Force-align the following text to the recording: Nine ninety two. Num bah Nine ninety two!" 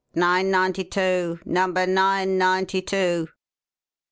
Nine 0.15 0.49
ninety 0.49 0.83
two. 0.83 1.39
Num 1.45 1.75
bah 1.75 1.85
Nine 1.85 2.39
ninety 2.39 2.81
two!" 2.81 3.27